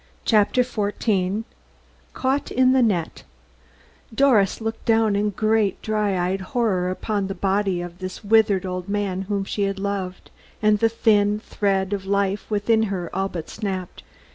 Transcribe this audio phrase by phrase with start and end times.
[0.25, 1.43] CHAPTER XIV
[2.15, 3.21] CAUGHT IN THE NET
[4.11, 8.89] Doris looked down in great, dry eyed horror upon the body of this withered old
[8.89, 13.47] man whom she had loved, and the thin thread of life within her all but
[13.47, 14.01] snapped.